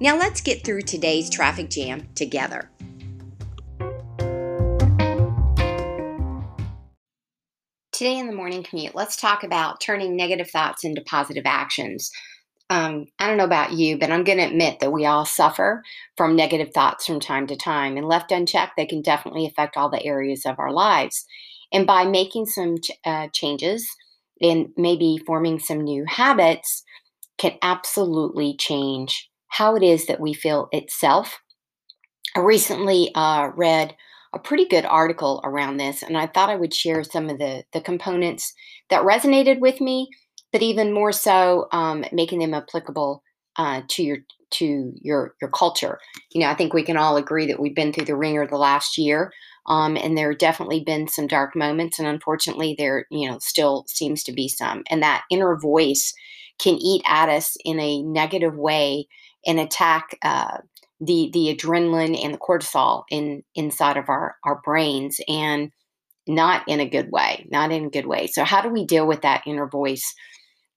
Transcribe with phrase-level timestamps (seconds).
[0.00, 2.70] Now let's get through today's traffic jam together.
[7.92, 12.10] Today in the morning commute, let's talk about turning negative thoughts into positive actions.
[12.70, 15.82] Um, I don't know about you, but I'm going to admit that we all suffer
[16.16, 17.96] from negative thoughts from time to time.
[17.96, 21.26] And left unchecked, they can definitely affect all the areas of our lives.
[21.70, 23.86] And by making some ch- uh, changes
[24.40, 26.82] and maybe forming some new habits,
[27.36, 31.40] can absolutely change how it is that we feel itself.
[32.34, 33.94] I recently uh, read
[34.32, 37.64] a pretty good article around this, and I thought I would share some of the,
[37.74, 38.54] the components
[38.88, 40.08] that resonated with me,
[40.52, 43.22] but even more so, um, making them applicable
[43.56, 44.18] uh, to your
[44.52, 45.98] to your your culture.
[46.32, 48.56] You know, I think we can all agree that we've been through the ringer the
[48.56, 49.32] last year,
[49.66, 53.84] um, and there have definitely been some dark moments, and unfortunately, there you know still
[53.86, 56.14] seems to be some, and that inner voice
[56.58, 59.06] can eat at us in a negative way
[59.46, 60.58] and attack uh,
[61.00, 65.70] the the adrenaline and the cortisol in inside of our our brains and
[66.28, 68.28] not in a good way not in a good way.
[68.28, 70.14] So how do we deal with that inner voice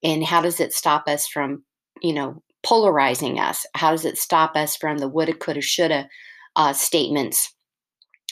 [0.04, 1.64] and how does it stop us from
[2.02, 3.66] you know polarizing us?
[3.76, 6.10] How does it stop us from the woulda coulda shoulda
[6.56, 7.54] uh, statements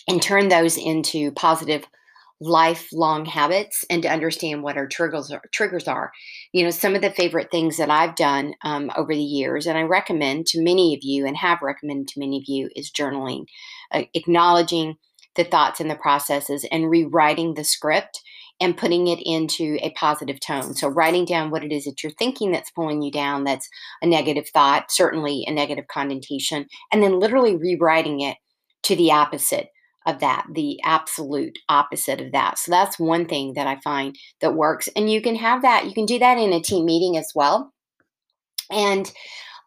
[0.07, 1.85] and turn those into positive
[2.43, 6.11] lifelong habits and to understand what our triggers are, triggers are.
[6.51, 9.77] You know, some of the favorite things that I've done um, over the years, and
[9.77, 13.45] I recommend to many of you and have recommended to many of you, is journaling,
[13.91, 14.95] uh, acknowledging
[15.35, 18.21] the thoughts and the processes, and rewriting the script
[18.61, 20.75] and putting it into a positive tone.
[20.75, 23.67] So, writing down what it is that you're thinking that's pulling you down, that's
[24.01, 28.37] a negative thought, certainly a negative connotation, and then literally rewriting it
[28.83, 29.69] to the opposite
[30.05, 32.57] of that, the absolute opposite of that.
[32.57, 34.89] So that's one thing that I find that works.
[34.95, 37.73] And you can have that, you can do that in a team meeting as well.
[38.71, 39.11] And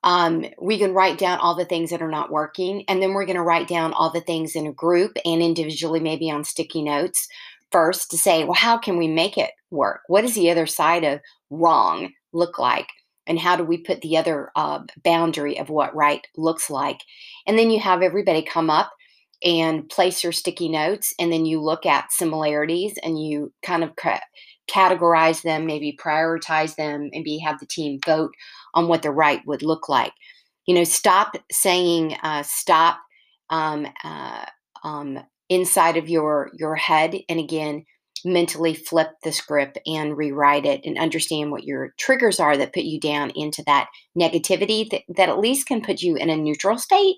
[0.04, 2.84] um, we can write down all the things that are not working.
[2.88, 6.00] And then we're going to write down all the things in a group and individually,
[6.00, 7.28] maybe on sticky notes
[7.72, 10.02] first to say, well, how can we make it work?
[10.06, 11.20] What does the other side of
[11.50, 12.88] wrong look like?
[13.26, 17.00] And how do we put the other uh, boundary of what right looks like?
[17.46, 18.92] And then you have everybody come up
[19.44, 23.94] and place your sticky notes and then you look at similarities and you kind of
[23.96, 24.20] ca-
[24.70, 28.32] categorize them maybe prioritize them and be have the team vote
[28.74, 30.12] on what the right would look like.
[30.66, 32.98] You know stop saying uh, stop
[33.50, 34.44] um, uh,
[34.82, 37.84] um, inside of your your head and again
[38.24, 42.82] mentally flip the script and rewrite it and understand what your triggers are that put
[42.82, 43.86] you down into that
[44.18, 47.16] negativity that, that at least can put you in a neutral state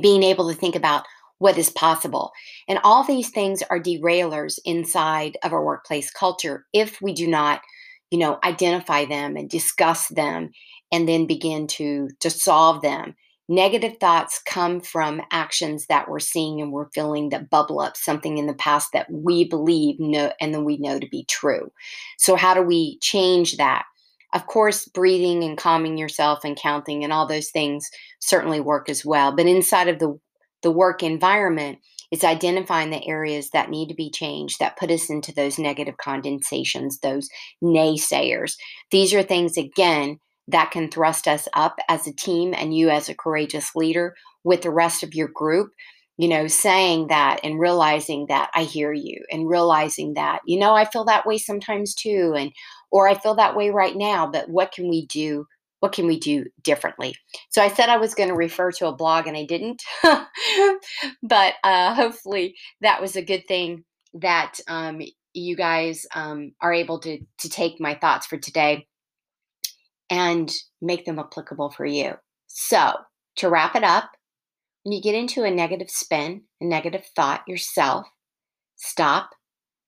[0.00, 1.04] being able to think about
[1.38, 2.32] what is possible.
[2.68, 7.60] And all these things are derailers inside of our workplace culture if we do not,
[8.10, 10.50] you know, identify them and discuss them
[10.92, 13.14] and then begin to to solve them.
[13.48, 18.38] Negative thoughts come from actions that we're seeing and we're feeling that bubble up something
[18.38, 21.70] in the past that we believe know and then we know to be true.
[22.18, 23.84] So how do we change that?
[24.36, 27.88] Of course, breathing and calming yourself and counting and all those things
[28.20, 29.34] certainly work as well.
[29.34, 30.20] But inside of the,
[30.62, 31.78] the work environment,
[32.10, 35.96] it's identifying the areas that need to be changed that put us into those negative
[35.96, 37.30] condensations, those
[37.64, 38.56] naysayers.
[38.90, 43.08] These are things, again, that can thrust us up as a team and you as
[43.08, 44.14] a courageous leader
[44.44, 45.70] with the rest of your group
[46.18, 50.74] you know, saying that and realizing that I hear you and realizing that, you know,
[50.74, 52.34] I feel that way sometimes too.
[52.36, 52.52] And,
[52.90, 55.46] or I feel that way right now, but what can we do
[55.80, 57.14] what can we do differently?
[57.50, 59.82] So I said I was going to refer to a blog and I didn't,
[61.22, 65.02] but uh, hopefully that was a good thing that um,
[65.34, 68.86] you guys um, are able to to take my thoughts for today
[70.08, 70.50] and
[70.80, 72.14] make them applicable for you.
[72.46, 72.94] So
[73.36, 74.10] to wrap it up,
[74.86, 78.06] when you get into a negative spin, a negative thought yourself,
[78.76, 79.30] stop,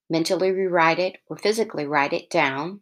[0.09, 2.81] mentally rewrite it or physically write it down,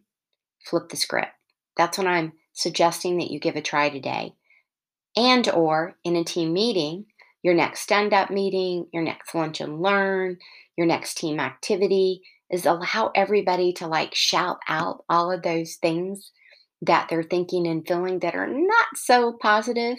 [0.68, 1.30] flip the script.
[1.76, 4.34] That's when I'm suggesting that you give a try today.
[5.16, 7.04] And or in a team meeting,
[7.44, 10.38] your next stand-up meeting, your next lunch and learn,
[10.76, 16.32] your next team activity is allow everybody to like shout out all of those things
[16.82, 19.98] that they're thinking and feeling that are not so positive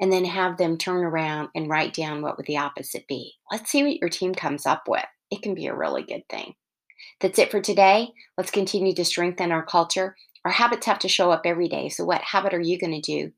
[0.00, 3.34] and then have them turn around and write down what would the opposite be.
[3.50, 5.04] Let's see what your team comes up with.
[5.30, 6.54] It can be a really good thing.
[7.20, 8.08] That's it for today.
[8.36, 10.16] Let's continue to strengthen our culture.
[10.44, 11.88] Our habits have to show up every day.
[11.88, 13.32] So, what habit are you going to do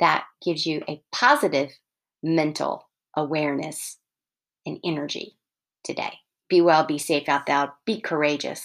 [0.00, 1.70] that gives you a positive
[2.22, 3.98] mental awareness
[4.64, 5.36] and energy
[5.82, 6.12] today?
[6.48, 8.64] Be well, be safe out there, be courageous.